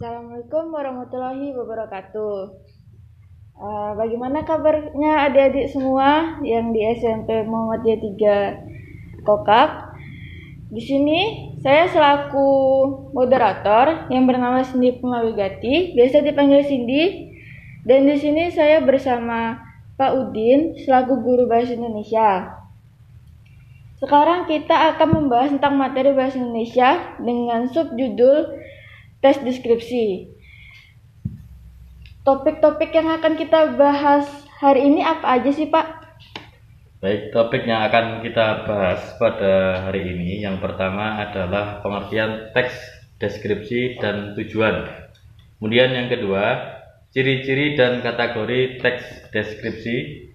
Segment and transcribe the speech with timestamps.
[0.00, 2.56] Assalamualaikum warahmatullahi wabarakatuh.
[3.52, 8.64] Uh, bagaimana kabarnya adik-adik semua yang di SMP Muhammadiyah
[9.20, 9.92] 3 Kokak?
[10.72, 12.48] Di sini saya selaku
[13.12, 17.36] moderator yang bernama Cindy Pemawigati, biasa dipanggil Cindy.
[17.84, 19.60] Dan di sini saya bersama
[20.00, 22.56] Pak Udin selaku guru bahasa Indonesia.
[24.00, 28.69] Sekarang kita akan membahas tentang materi bahasa Indonesia dengan subjudul
[29.20, 30.32] tes deskripsi.
[32.24, 34.28] Topik-topik yang akan kita bahas
[34.60, 36.00] hari ini apa aja sih Pak?
[37.00, 42.76] Baik, topik yang akan kita bahas pada hari ini yang pertama adalah pengertian teks
[43.16, 44.84] deskripsi dan tujuan.
[45.56, 46.76] Kemudian yang kedua,
[47.12, 50.28] ciri-ciri dan kategori teks deskripsi.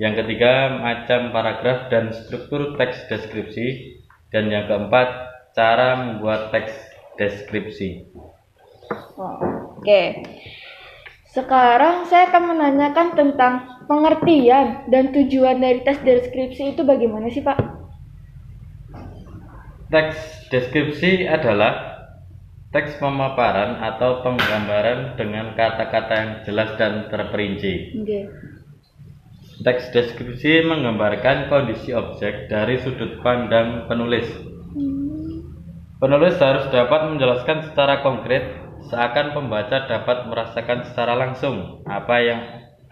[0.00, 4.00] Yang ketiga, macam paragraf dan struktur teks deskripsi.
[4.32, 5.08] Dan yang keempat,
[5.52, 6.72] cara membuat teks
[7.16, 8.04] deskripsi.
[9.16, 9.36] Oh,
[9.76, 9.82] Oke.
[9.82, 10.06] Okay.
[11.36, 17.60] Sekarang saya akan menanyakan tentang pengertian dan tujuan dari tes deskripsi itu bagaimana sih Pak?
[19.92, 21.96] Teks deskripsi adalah
[22.72, 27.94] teks pemaparan atau penggambaran dengan kata-kata yang jelas dan terperinci.
[28.00, 28.32] Okay.
[29.60, 34.28] Teks deskripsi menggambarkan kondisi objek dari sudut pandang penulis.
[34.72, 35.52] Hmm.
[35.96, 42.42] Penulis harus dapat menjelaskan secara konkret seakan pembaca dapat merasakan secara langsung apa yang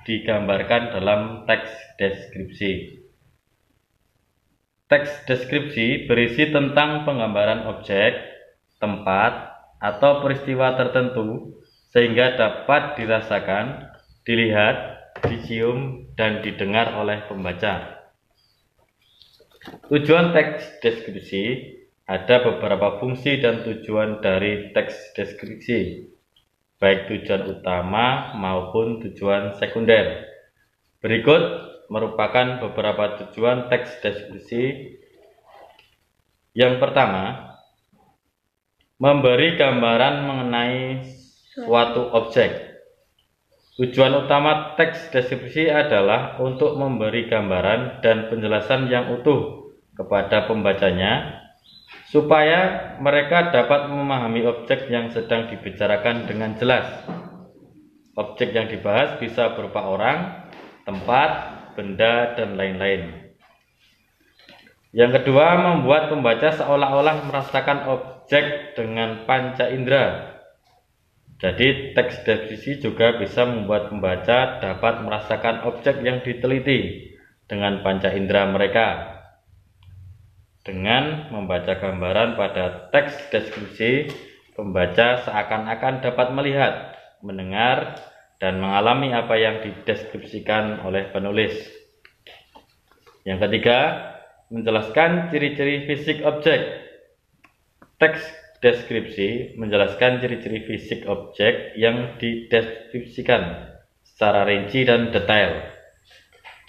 [0.08, 3.02] digambarkan dalam teks deskripsi.
[4.88, 8.20] Teks deskripsi berisi tentang penggambaran objek,
[8.80, 11.60] tempat, atau peristiwa tertentu
[11.92, 13.88] sehingga dapat dirasakan,
[14.28, 14.76] dilihat,
[15.24, 18.02] dicium, dan didengar oleh pembaca.
[19.88, 21.44] Tujuan teks deskripsi
[22.04, 26.12] ada beberapa fungsi dan tujuan dari teks deskripsi,
[26.76, 30.28] baik tujuan utama maupun tujuan sekunder.
[31.00, 31.42] Berikut
[31.88, 34.62] merupakan beberapa tujuan teks deskripsi.
[36.52, 37.56] Yang pertama,
[39.00, 41.08] memberi gambaran mengenai
[41.56, 42.76] suatu objek.
[43.74, 51.43] Tujuan utama teks deskripsi adalah untuk memberi gambaran dan penjelasan yang utuh kepada pembacanya
[52.14, 56.86] supaya mereka dapat memahami objek yang sedang dibicarakan dengan jelas.
[58.14, 60.46] Objek yang dibahas bisa berupa orang,
[60.86, 61.30] tempat,
[61.74, 63.34] benda, dan lain-lain.
[64.94, 70.38] Yang kedua, membuat pembaca seolah-olah merasakan objek dengan panca indera.
[71.42, 77.10] Jadi, teks deskripsi juga bisa membuat pembaca dapat merasakan objek yang diteliti
[77.50, 79.13] dengan panca indera mereka.
[80.64, 84.08] Dengan membaca gambaran pada teks deskripsi,
[84.56, 88.00] pembaca seakan-akan dapat melihat, mendengar,
[88.40, 91.52] dan mengalami apa yang dideskripsikan oleh penulis.
[93.28, 93.78] Yang ketiga,
[94.48, 96.60] menjelaskan ciri-ciri fisik objek.
[98.00, 98.24] Teks
[98.64, 103.68] deskripsi menjelaskan ciri-ciri fisik objek yang dideskripsikan
[104.00, 105.60] secara rinci dan detail.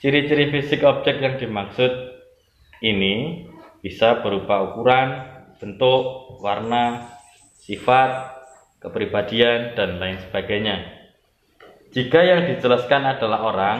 [0.04, 1.92] Ciri-ciri fisik objek yang dimaksud
[2.84, 3.48] ini
[3.86, 5.30] bisa berupa ukuran,
[5.62, 7.06] bentuk, warna,
[7.62, 8.34] sifat,
[8.82, 10.90] kepribadian, dan lain sebagainya.
[11.94, 13.78] Jika yang dijelaskan adalah orang,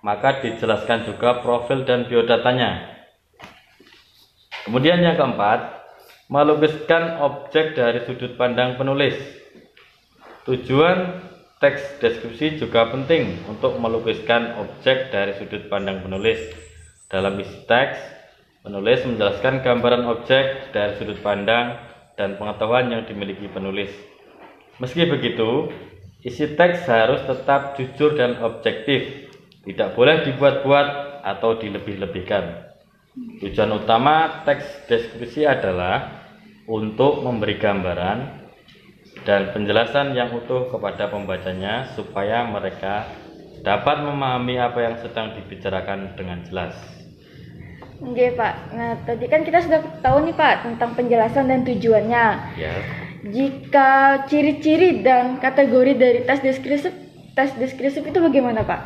[0.00, 2.88] maka dijelaskan juga profil dan biodatanya.
[4.64, 5.84] Kemudian yang keempat,
[6.32, 9.12] melukiskan objek dari sudut pandang penulis.
[10.48, 11.20] Tujuan
[11.60, 16.40] teks deskripsi juga penting untuk melukiskan objek dari sudut pandang penulis.
[17.12, 18.23] Dalam isi teks,
[18.64, 21.76] Penulis menjelaskan gambaran objek dari sudut pandang
[22.16, 23.92] dan pengetahuan yang dimiliki penulis.
[24.80, 25.68] Meski begitu,
[26.24, 29.28] isi teks harus tetap jujur dan objektif,
[29.68, 32.72] tidak boleh dibuat-buat atau dilebih-lebihkan.
[33.44, 36.24] Tujuan utama teks deskripsi adalah
[36.64, 38.48] untuk memberi gambaran
[39.28, 43.12] dan penjelasan yang utuh kepada pembacanya supaya mereka
[43.60, 47.03] dapat memahami apa yang sedang dibicarakan dengan jelas.
[48.02, 48.54] Oke Pak.
[48.74, 52.26] Nah tadi kan kita sudah tahu nih Pak tentang penjelasan dan tujuannya.
[52.58, 52.74] Ya.
[53.24, 56.88] Jika ciri-ciri dan kategori dari tes deskripsi
[57.38, 58.80] tes deskripsi itu bagaimana Pak?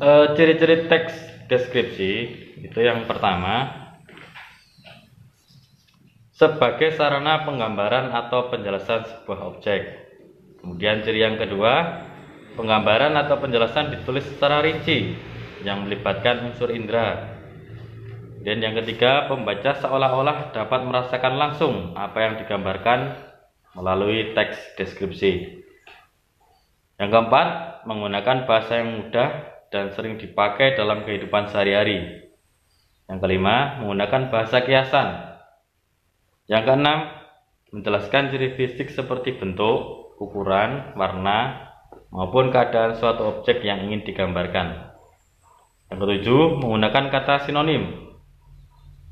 [0.00, 1.12] Uh, ciri-ciri teks
[1.48, 2.12] deskripsi
[2.60, 3.80] itu yang pertama
[6.36, 10.08] sebagai sarana penggambaran atau penjelasan sebuah objek.
[10.60, 12.04] Kemudian ciri yang kedua,
[12.56, 15.16] penggambaran atau penjelasan ditulis secara rinci
[15.64, 17.39] yang melibatkan unsur indera
[18.40, 23.12] dan yang ketiga, pembaca seolah-olah dapat merasakan langsung apa yang digambarkan
[23.76, 25.60] melalui teks deskripsi.
[26.96, 27.48] Yang keempat,
[27.84, 29.28] menggunakan bahasa yang mudah
[29.68, 32.28] dan sering dipakai dalam kehidupan sehari-hari.
[33.12, 35.36] Yang kelima, menggunakan bahasa kiasan.
[36.48, 36.98] Yang keenam,
[37.76, 41.70] menjelaskan ciri fisik seperti bentuk, ukuran, warna,
[42.08, 44.96] maupun keadaan suatu objek yang ingin digambarkan.
[45.92, 48.09] Yang ketujuh, menggunakan kata sinonim.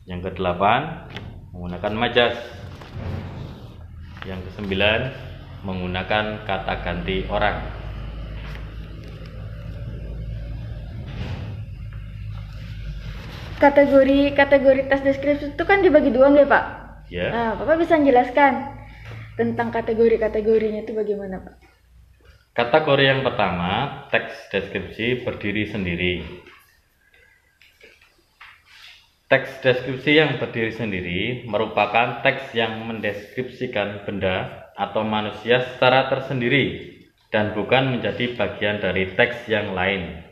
[0.08, 1.04] Yang kedelapan,
[1.52, 2.40] menggunakan majas.
[4.24, 5.12] Yang kesembilan,
[5.68, 7.60] menggunakan kata ganti orang.
[13.60, 16.64] Kategori kategori tes deskripsi itu kan dibagi dua nggak Pak?
[17.12, 17.28] Ya.
[17.28, 18.64] Nah, Bapak bisa menjelaskan
[19.36, 21.54] tentang kategori-kategorinya itu bagaimana Pak?
[22.56, 26.47] Kategori yang pertama, teks deskripsi berdiri sendiri.
[29.28, 36.96] Teks deskripsi yang berdiri sendiri merupakan teks yang mendeskripsikan benda atau manusia secara tersendiri
[37.28, 40.24] dan bukan menjadi bagian dari teks yang lain.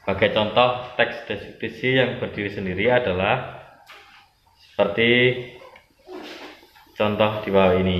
[0.00, 3.68] Sebagai contoh, teks deskripsi yang berdiri sendiri adalah
[4.72, 5.44] seperti
[6.96, 7.98] contoh di bawah ini.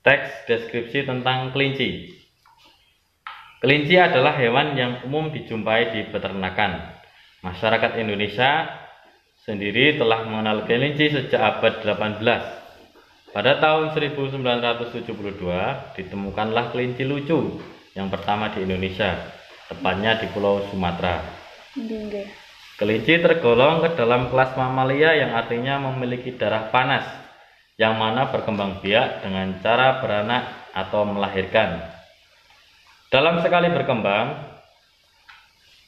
[0.00, 2.08] Teks deskripsi tentang kelinci.
[3.60, 6.97] Kelinci adalah hewan yang umum dijumpai di peternakan.
[7.38, 8.66] Masyarakat Indonesia
[9.46, 12.18] sendiri telah mengenal kelinci sejak abad 18.
[13.30, 15.06] Pada tahun 1972
[15.94, 17.62] ditemukanlah kelinci lucu
[17.94, 19.14] yang pertama di Indonesia
[19.70, 21.22] tepatnya di Pulau Sumatera.
[22.74, 27.06] Kelinci tergolong ke dalam kelas mamalia yang artinya memiliki darah panas,
[27.78, 31.86] yang mana berkembang biak dengan cara beranak atau melahirkan.
[33.14, 34.57] Dalam sekali berkembang,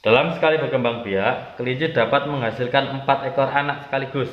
[0.00, 4.32] dalam sekali berkembang biak, kelinci dapat menghasilkan empat ekor anak sekaligus.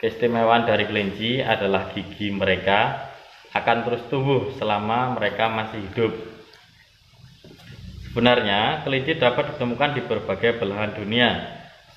[0.00, 3.12] Keistimewaan dari kelinci adalah gigi mereka
[3.54, 6.34] akan terus tumbuh selama mereka masih hidup
[8.14, 11.34] Sebenarnya, kelinci dapat ditemukan di berbagai belahan dunia,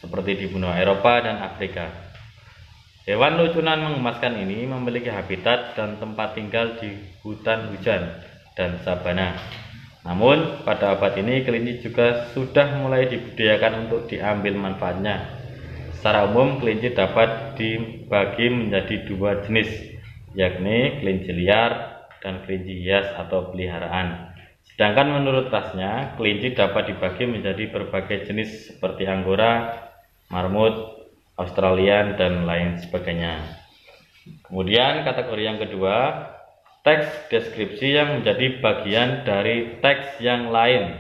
[0.02, 1.94] seperti di benua Eropa dan Afrika.
[3.06, 6.90] Hewan lucunan mengemaskan ini memiliki habitat dan tempat tinggal di
[7.22, 8.18] hutan hujan
[8.58, 9.38] dan sabana.
[10.08, 15.36] Namun, pada abad ini kelinci juga sudah mulai dibudidayakan untuk diambil manfaatnya.
[16.00, 19.68] Secara umum, kelinci dapat dibagi menjadi dua jenis,
[20.32, 21.72] yakni kelinci liar
[22.24, 24.32] dan kelinci hias atau peliharaan.
[24.64, 29.76] Sedangkan menurut tasnya, kelinci dapat dibagi menjadi berbagai jenis seperti anggora,
[30.32, 31.04] marmut,
[31.36, 33.44] australian, dan lain sebagainya.
[34.48, 35.96] Kemudian kategori yang kedua,
[36.88, 40.96] teks deskripsi yang menjadi bagian dari teks yang lain.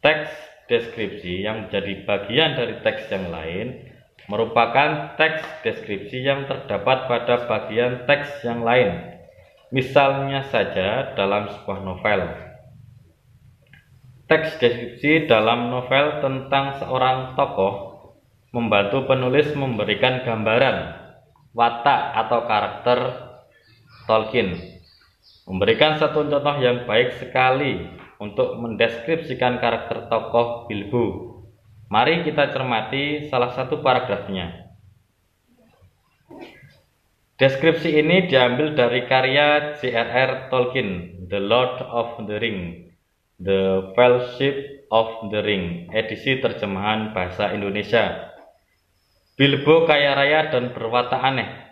[0.00, 0.32] Teks
[0.72, 3.92] deskripsi yang menjadi bagian dari teks yang lain
[4.24, 9.20] merupakan teks deskripsi yang terdapat pada bagian teks yang lain.
[9.68, 12.20] Misalnya saja dalam sebuah novel.
[14.32, 18.00] Teks deskripsi dalam novel tentang seorang tokoh
[18.56, 20.96] membantu penulis memberikan gambaran
[21.52, 23.29] watak atau karakter
[24.10, 24.58] Tolkien.
[25.46, 27.86] Memberikan satu contoh yang baik sekali
[28.18, 31.38] untuk mendeskripsikan karakter tokoh Bilbo.
[31.86, 34.66] Mari kita cermati salah satu paragrafnya.
[37.38, 40.50] Deskripsi ini diambil dari karya J.R.R.
[40.50, 42.90] Tolkien, The Lord of the Ring,
[43.38, 48.34] The Fellowship of the Ring, edisi terjemahan bahasa Indonesia.
[49.40, 51.69] Bilbo kaya raya dan berwatak aneh.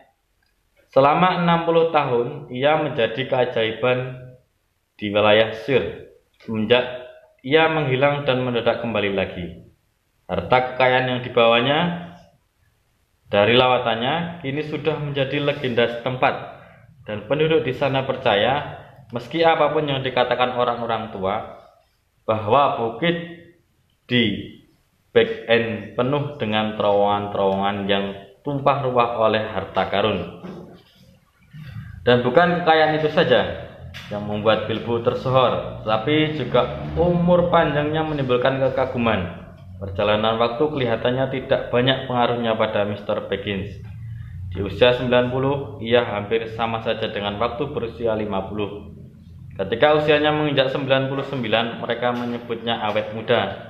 [0.98, 4.18] Selama 60 tahun, ia menjadi keajaiban
[4.98, 6.10] di wilayah Sir.
[6.42, 7.06] Semenjak
[7.46, 9.62] ia menghilang dan mendadak kembali lagi.
[10.26, 11.78] Harta kekayaan yang dibawanya
[13.30, 16.34] dari lawatannya kini sudah menjadi legenda setempat
[17.06, 18.82] dan penduduk di sana percaya
[19.14, 21.62] meski apa pun yang dikatakan orang-orang tua
[22.26, 23.14] bahwa bukit
[24.10, 24.50] di
[25.14, 28.04] back end penuh dengan terowongan-terowongan yang
[28.42, 30.47] tumpah ruah oleh harta karun.
[32.08, 33.68] Dan bukan kekayaan itu saja
[34.08, 39.44] yang membuat Bilbo tersohor, tapi juga umur panjangnya menimbulkan kekaguman.
[39.76, 43.28] Perjalanan waktu kelihatannya tidak banyak pengaruhnya pada Mr.
[43.28, 43.84] Baggins.
[44.48, 49.60] Di usia 90, ia hampir sama saja dengan waktu berusia 50.
[49.60, 51.12] Ketika usianya menginjak 99,
[51.84, 53.68] mereka menyebutnya awet muda.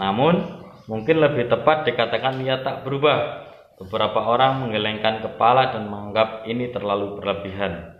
[0.00, 3.44] Namun, mungkin lebih tepat dikatakan ia tak berubah.
[3.74, 7.98] Beberapa orang menggelengkan kepala dan menganggap ini terlalu berlebihan.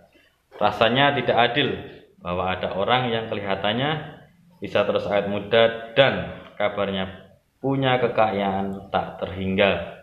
[0.55, 1.75] Rasanya tidak adil
[2.23, 4.23] bahwa ada orang yang kelihatannya
[4.63, 7.27] bisa terus awet muda dan kabarnya
[7.59, 9.99] punya kekayaan tak terhingga.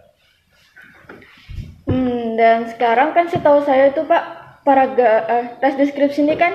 [1.87, 4.23] Hmm, dan sekarang kan setahu saya itu Pak
[4.67, 6.53] paraga eh, tes deskripsi ini kan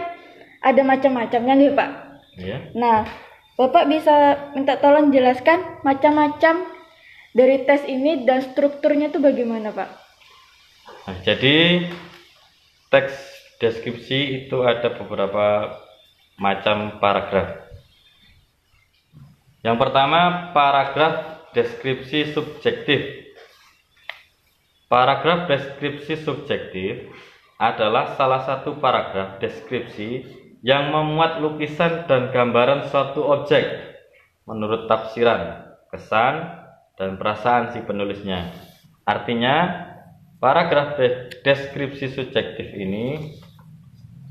[0.60, 1.90] ada macam-macamnya nih Pak.
[2.36, 2.58] Ya.
[2.76, 3.08] Nah,
[3.56, 6.75] Bapak bisa minta tolong jelaskan macam-macam
[7.36, 9.88] dari tes ini dan strukturnya itu bagaimana Pak?
[11.04, 11.84] Nah, jadi
[12.88, 13.12] teks
[13.60, 15.76] deskripsi itu ada beberapa
[16.40, 17.68] macam paragraf.
[19.60, 23.28] Yang pertama, paragraf deskripsi subjektif.
[24.88, 27.10] Paragraf deskripsi subjektif
[27.60, 30.24] adalah salah satu paragraf deskripsi
[30.64, 33.66] yang memuat lukisan dan gambaran suatu objek
[34.46, 36.55] menurut tafsiran, kesan,
[36.96, 38.52] dan perasaan si penulisnya.
[39.06, 39.86] Artinya,
[40.40, 40.98] paragraf
[41.44, 43.36] deskripsi subjektif ini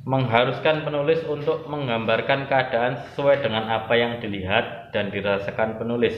[0.06, 6.14] mengharuskan penulis untuk menggambarkan keadaan sesuai dengan apa yang dilihat dan dirasakan penulis.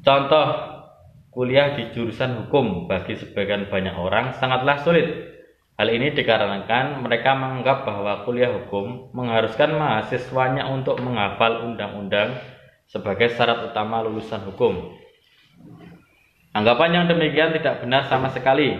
[0.00, 0.46] Contoh,
[1.34, 5.36] kuliah di jurusan hukum bagi sebagian banyak orang sangatlah sulit
[5.76, 12.32] Hal ini dikarenakan mereka menganggap bahwa kuliah hukum mengharuskan mahasiswanya untuk menghafal undang-undang
[12.86, 14.94] sebagai syarat utama lulusan hukum.
[16.56, 18.72] Anggapan yang demikian tidak benar sama sekali.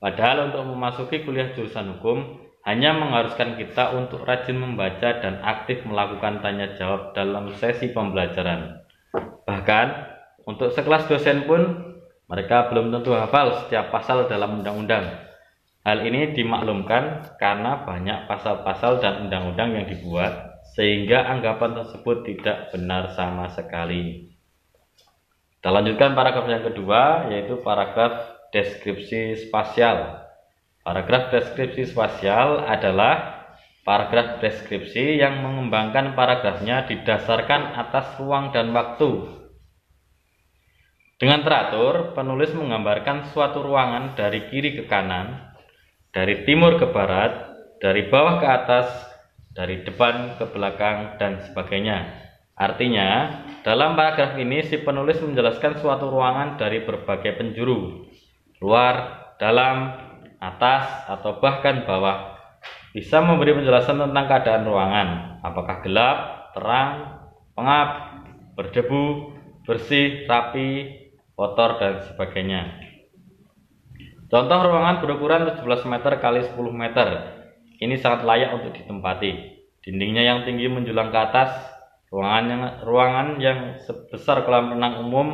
[0.00, 6.40] Padahal untuk memasuki kuliah jurusan hukum hanya mengharuskan kita untuk rajin membaca dan aktif melakukan
[6.40, 8.80] tanya jawab dalam sesi pembelajaran.
[9.44, 9.86] Bahkan
[10.48, 11.92] untuk sekelas dosen pun
[12.26, 15.04] mereka belum tentu hafal setiap pasal dalam undang-undang.
[15.84, 23.14] Hal ini dimaklumkan karena banyak pasal-pasal dan undang-undang yang dibuat sehingga anggapan tersebut tidak benar
[23.18, 24.34] sama sekali.
[25.58, 30.24] Kita lanjutkan paragraf yang kedua yaitu paragraf deskripsi spasial.
[30.80, 33.44] Paragraf deskripsi spasial adalah
[33.84, 39.36] paragraf deskripsi yang mengembangkan paragrafnya didasarkan atas ruang dan waktu.
[41.20, 45.50] Dengan teratur, penulis menggambarkan suatu ruangan dari kiri ke kanan
[46.10, 48.88] dari timur ke barat, dari bawah ke atas,
[49.50, 52.06] dari depan ke belakang, dan sebagainya.
[52.54, 53.08] Artinya,
[53.64, 58.04] dalam paragraf ini si penulis menjelaskan suatu ruangan dari berbagai penjuru,
[58.60, 59.96] luar, dalam,
[60.36, 62.36] atas, atau bahkan bawah.
[62.92, 65.08] Bisa memberi penjelasan tentang keadaan ruangan,
[65.40, 66.18] apakah gelap,
[66.52, 67.22] terang,
[67.56, 67.90] pengap,
[68.58, 69.32] berdebu,
[69.64, 71.00] bersih, rapi,
[71.32, 72.62] kotor, dan sebagainya.
[74.30, 77.39] Contoh ruangan berukuran 17 meter kali 10 meter.
[77.80, 79.58] Ini sangat layak untuk ditempati.
[79.80, 81.50] Dindingnya yang tinggi menjulang ke atas,
[82.12, 85.28] ruangan yang, ruangan yang sebesar kolam renang umum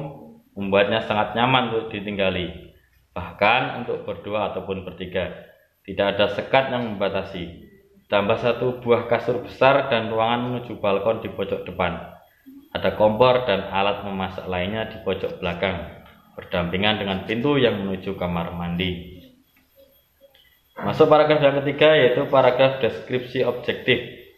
[0.55, 2.73] membuatnya sangat nyaman untuk ditinggali.
[3.11, 5.35] Bahkan untuk berdua ataupun bertiga.
[5.83, 7.67] Tidak ada sekat yang membatasi.
[8.07, 12.15] Tambah satu buah kasur besar dan ruangan menuju balkon di pojok depan.
[12.71, 18.53] Ada kompor dan alat memasak lainnya di pojok belakang berdampingan dengan pintu yang menuju kamar
[18.53, 19.16] mandi.
[20.77, 24.29] Masuk paragraf yang ketiga yaitu paragraf deskripsi objektif.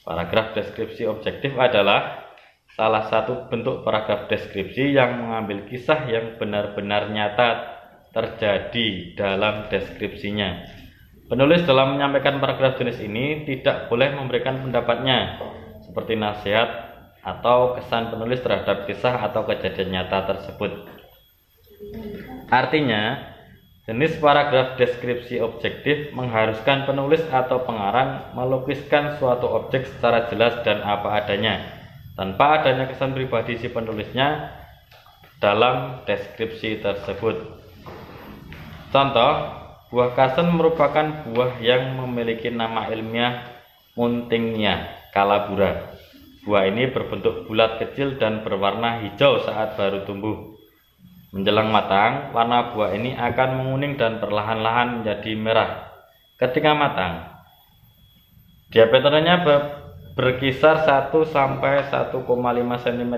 [0.00, 2.24] Paragraf deskripsi objektif adalah
[2.72, 7.68] salah satu bentuk paragraf deskripsi yang mengambil kisah yang benar-benar nyata
[8.16, 10.80] terjadi dalam deskripsinya.
[11.28, 15.40] Penulis dalam menyampaikan paragraf jenis ini tidak boleh memberikan pendapatnya
[15.84, 16.68] seperti nasihat
[17.22, 20.88] atau kesan penulis terhadap kisah atau kejadian nyata tersebut.
[22.52, 23.31] Artinya,
[23.82, 31.18] jenis paragraf deskripsi objektif mengharuskan penulis atau pengarang melukiskan suatu objek secara jelas dan apa
[31.18, 31.66] adanya,
[32.14, 34.54] tanpa adanya kesan pribadi si penulisnya
[35.42, 37.58] dalam deskripsi tersebut.
[38.94, 39.32] Contoh,
[39.90, 43.50] buah kasen merupakan buah yang memiliki nama ilmiah
[43.92, 45.92] Muntingnya kalabura.
[46.48, 50.51] Buah ini berbentuk bulat kecil dan berwarna hijau saat baru tumbuh.
[51.32, 55.88] Menjelang matang, warna buah ini akan menguning dan perlahan-lahan menjadi merah.
[56.36, 57.24] Ketika matang,
[58.68, 59.40] diameternya
[60.12, 62.20] berkisar 1 sampai 1,5
[62.84, 63.14] cm.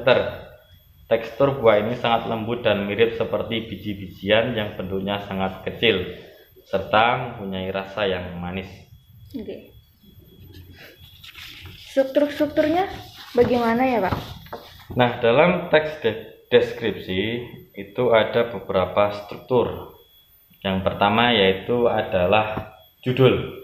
[1.11, 6.14] Tekstur buah ini sangat lembut dan mirip seperti biji-bijian yang bentuknya sangat kecil
[6.71, 8.71] serta mempunyai rasa yang manis.
[9.35, 9.75] Oke.
[11.90, 12.87] Struktur-strukturnya
[13.35, 14.14] bagaimana ya, Pak?
[14.94, 15.99] Nah, dalam teks
[16.49, 17.21] deskripsi
[17.75, 19.99] itu ada beberapa struktur.
[20.62, 23.61] Yang pertama yaitu adalah judul.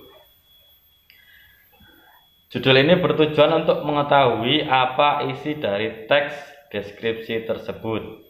[2.51, 6.35] Judul ini bertujuan untuk mengetahui apa isi dari teks
[6.75, 8.27] deskripsi tersebut.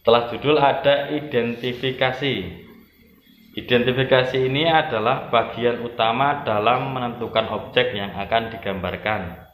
[0.00, 2.64] Setelah judul ada identifikasi.
[3.54, 9.44] Identifikasi ini adalah bagian utama dalam menentukan objek yang akan digambarkan.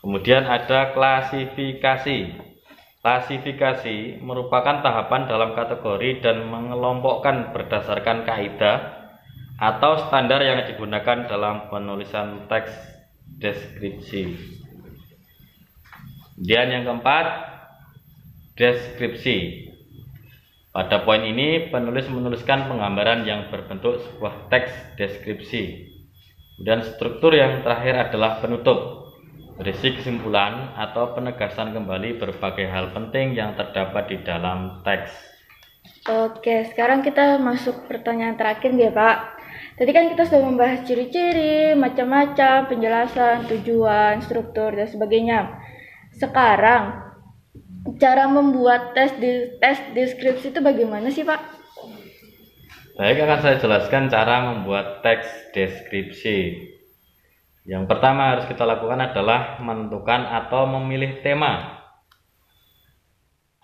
[0.00, 2.51] Kemudian ada klasifikasi.
[3.02, 9.10] Klasifikasi merupakan tahapan dalam kategori dan mengelompokkan berdasarkan kaidah
[9.58, 12.70] atau standar yang digunakan dalam penulisan teks
[13.42, 14.38] deskripsi.
[16.38, 17.26] Kemudian yang keempat,
[18.54, 19.66] deskripsi.
[20.70, 25.90] Pada poin ini, penulis menuliskan penggambaran yang berbentuk sebuah teks deskripsi.
[26.62, 29.01] Dan struktur yang terakhir adalah penutup
[29.56, 35.12] berisi kesimpulan atau penegasan kembali berbagai hal penting yang terdapat di dalam teks.
[36.08, 39.16] Oke, sekarang kita masuk pertanyaan terakhir ya Pak.
[39.78, 45.40] Tadi kan kita sudah membahas ciri-ciri, macam-macam, penjelasan, tujuan, struktur, dan sebagainya.
[46.16, 47.12] Sekarang,
[47.98, 51.40] cara membuat tes di tes deskripsi itu bagaimana sih Pak?
[52.98, 56.71] Baik, akan saya jelaskan cara membuat teks deskripsi.
[57.62, 61.82] Yang pertama harus kita lakukan adalah menentukan atau memilih tema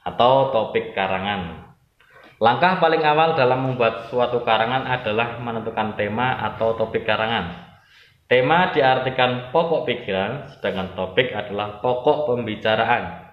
[0.07, 1.75] atau topik karangan.
[2.39, 7.67] Langkah paling awal dalam membuat suatu karangan adalah menentukan tema atau topik karangan.
[8.31, 13.27] Tema diartikan pokok pikiran, sedangkan topik adalah pokok pembicaraan.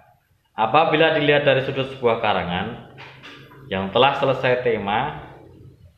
[0.55, 2.95] Apabila dilihat dari sudut sebuah karangan
[3.67, 5.24] yang telah selesai tema,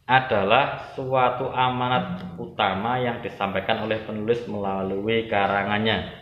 [0.08, 6.16] adalah suatu amanat utama yang disampaikan oleh penulis melalui karangannya.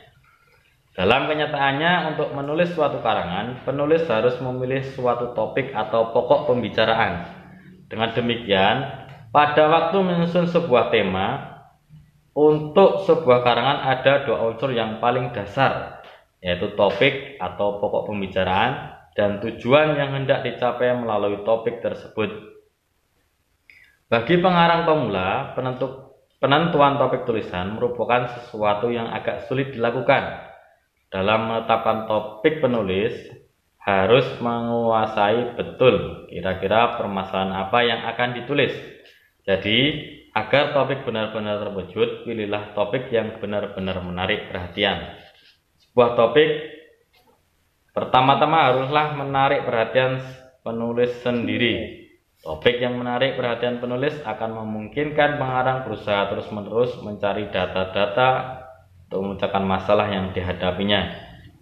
[0.98, 7.30] Dalam kenyataannya, untuk menulis suatu karangan, penulis harus memilih suatu topik atau pokok pembicaraan.
[7.86, 8.76] Dengan demikian,
[9.30, 11.60] pada waktu menyusun sebuah tema,
[12.34, 16.02] untuk sebuah karangan ada dua unsur yang paling dasar,
[16.42, 22.55] yaitu topik atau pokok pembicaraan dan tujuan yang hendak dicapai melalui topik tersebut.
[24.16, 30.56] Bagi pengarang pemula, penentu, penentuan topik tulisan merupakan sesuatu yang agak sulit dilakukan.
[31.12, 33.12] Dalam menetapkan topik penulis,
[33.84, 38.72] harus menguasai betul kira-kira permasalahan apa yang akan ditulis.
[39.44, 40.00] Jadi,
[40.32, 45.12] agar topik benar-benar terwujud, pilihlah topik yang benar-benar menarik perhatian.
[45.92, 46.50] Sebuah topik
[47.92, 50.24] pertama-tama haruslah menarik perhatian
[50.64, 52.05] penulis sendiri
[52.46, 58.62] Topik yang menarik perhatian penulis akan memungkinkan pengarang berusaha terus-menerus mencari data-data
[59.10, 61.10] untuk memecahkan masalah yang dihadapinya.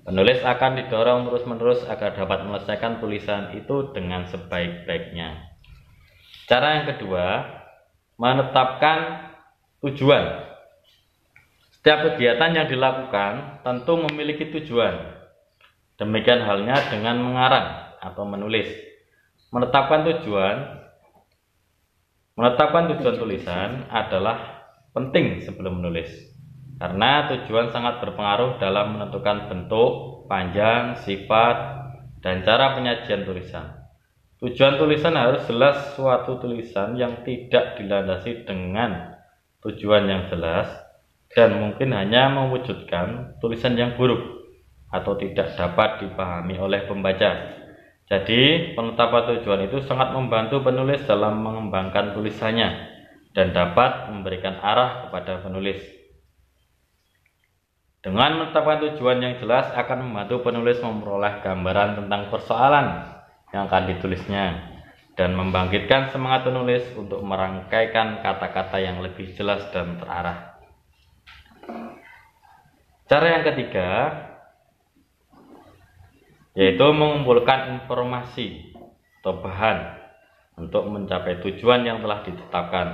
[0.04, 5.56] Penulis akan didorong terus-menerus agar dapat menyelesaikan tulisan itu dengan sebaik-baiknya.
[6.52, 7.48] Cara yang kedua,
[8.20, 9.32] menetapkan
[9.88, 10.52] tujuan.
[11.80, 15.00] Setiap kegiatan yang dilakukan tentu memiliki tujuan.
[15.96, 18.93] Demikian halnya dengan mengarang atau menulis.
[19.54, 20.82] Menetapkan tujuan
[22.34, 24.66] Menetapkan tujuan tulisan adalah
[24.98, 26.10] penting sebelum menulis
[26.82, 31.86] karena tujuan sangat berpengaruh dalam menentukan bentuk, panjang, sifat,
[32.20, 33.88] dan cara penyajian tulisan.
[34.42, 39.16] Tujuan tulisan harus jelas suatu tulisan yang tidak dilandasi dengan
[39.64, 40.68] tujuan yang jelas
[41.32, 44.44] dan mungkin hanya mewujudkan tulisan yang buruk
[44.92, 47.63] atau tidak dapat dipahami oleh pembaca.
[48.14, 52.70] Jadi, penetapan tujuan itu sangat membantu penulis dalam mengembangkan tulisannya
[53.34, 55.82] dan dapat memberikan arah kepada penulis.
[58.06, 63.02] Dengan menetapkan tujuan yang jelas akan membantu penulis memperoleh gambaran tentang persoalan
[63.50, 64.62] yang akan ditulisnya
[65.18, 70.54] dan membangkitkan semangat penulis untuk merangkaikan kata-kata yang lebih jelas dan terarah.
[73.10, 73.90] Cara yang ketiga,
[76.54, 78.74] yaitu mengumpulkan informasi
[79.22, 79.98] atau bahan
[80.58, 82.88] untuk mencapai tujuan yang telah ditetapkan.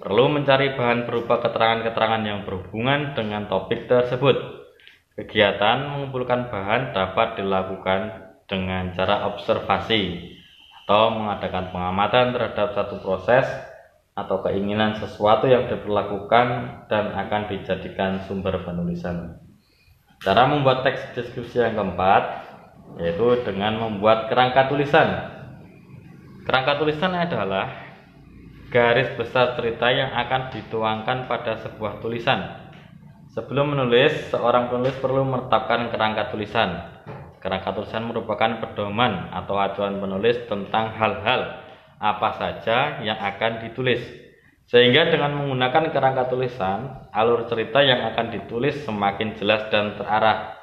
[0.00, 4.36] Perlu mencari bahan berupa keterangan-keterangan yang berhubungan dengan topik tersebut.
[5.16, 8.00] Kegiatan mengumpulkan bahan dapat dilakukan
[8.48, 10.32] dengan cara observasi
[10.84, 13.44] atau mengadakan pengamatan terhadap satu proses
[14.16, 16.46] atau keinginan sesuatu yang diperlakukan
[16.90, 19.38] dan akan dijadikan sumber penulisan.
[20.20, 22.49] Cara membuat teks deskripsi yang keempat
[22.98, 25.08] yaitu dengan membuat kerangka tulisan.
[26.42, 27.90] Kerangka tulisan adalah
[28.70, 32.70] garis besar cerita yang akan dituangkan pada sebuah tulisan.
[33.30, 36.98] Sebelum menulis, seorang penulis perlu menetapkan kerangka tulisan.
[37.38, 41.62] Kerangka tulisan merupakan pedoman atau acuan penulis tentang hal-hal
[42.00, 44.02] apa saja yang akan ditulis.
[44.70, 50.59] Sehingga dengan menggunakan kerangka tulisan, alur cerita yang akan ditulis semakin jelas dan terarah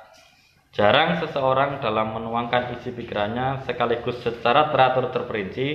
[0.75, 5.67] Jarang seseorang dalam menuangkan isi pikirannya sekaligus secara teratur terperinci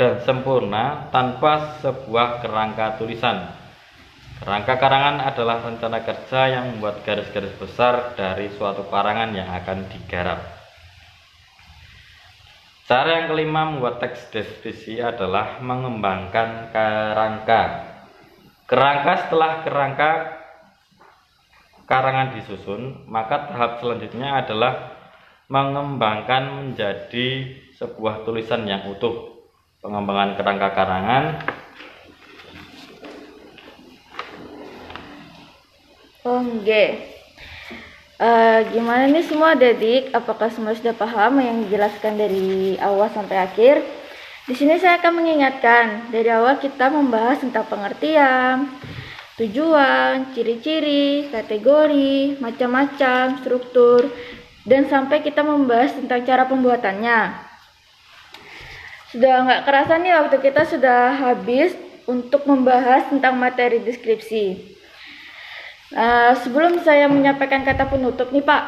[0.00, 3.52] dan sempurna tanpa sebuah kerangka tulisan.
[4.40, 10.40] Kerangka karangan adalah rencana kerja yang membuat garis-garis besar dari suatu karangan yang akan digarap.
[12.88, 17.62] Cara yang kelima membuat teks deskripsi adalah mengembangkan kerangka.
[18.64, 20.39] Kerangka setelah kerangka
[21.90, 24.94] karangan disusun, maka tahap selanjutnya adalah
[25.50, 29.42] mengembangkan menjadi sebuah tulisan yang utuh.
[29.82, 31.24] Pengembangan kerangka karangan
[36.20, 37.00] Oh, enggak.
[38.20, 40.12] Uh, gimana nih semua adik?
[40.12, 43.80] Apakah semua sudah paham yang dijelaskan dari awal sampai akhir?
[44.44, 48.68] Di sini saya akan mengingatkan, dari awal kita membahas tentang pengertian,
[49.38, 54.10] tujuan, ciri-ciri, kategori, macam-macam, struktur,
[54.66, 57.50] dan sampai kita membahas tentang cara pembuatannya.
[59.10, 61.74] Sudah nggak kerasa nih waktu kita sudah habis
[62.06, 64.78] untuk membahas tentang materi deskripsi.
[65.90, 68.62] Uh, sebelum saya menyampaikan kata penutup nih Pak,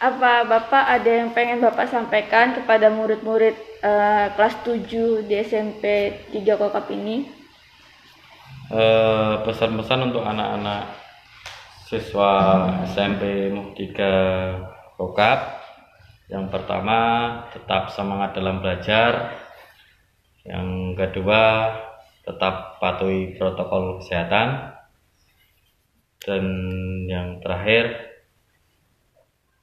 [0.00, 3.52] apa Bapak ada yang pengen Bapak sampaikan kepada murid-murid
[3.84, 5.84] uh, kelas 7 di SMP
[6.32, 7.41] 3 Kokap ini?
[8.72, 10.96] Uh, pesan-pesan untuk anak-anak
[11.84, 15.60] siswa SMP 3 Kokap.
[16.32, 16.98] Yang pertama,
[17.52, 19.36] tetap semangat dalam belajar.
[20.48, 21.68] Yang kedua,
[22.24, 24.72] tetap patuhi protokol kesehatan
[26.24, 26.44] dan
[27.12, 28.11] yang terakhir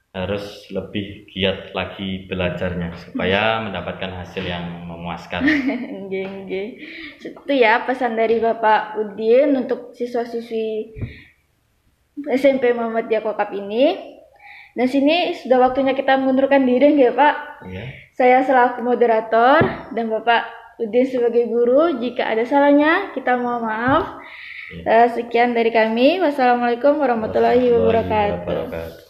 [0.09, 5.45] harus lebih giat lagi belajarnya supaya mendapatkan hasil yang memuaskan.
[7.21, 10.97] Itu ya pesan dari Bapak Udin untuk siswa-siswi
[12.33, 14.17] SMP Muhammadiyah Kokap ini.
[14.73, 17.35] Dan sini sudah waktunya kita mengundurkan diri ya Pak.
[17.69, 17.85] Iya.
[18.17, 19.61] Saya selaku moderator
[19.93, 20.49] dan Bapak
[20.81, 22.01] Udin sebagai guru.
[22.01, 24.17] Jika ada salahnya kita mohon maaf.
[24.69, 26.21] Uh, sekian dari kami.
[26.21, 29.08] Wassalamualaikum warahmatullahi wabarakatuh.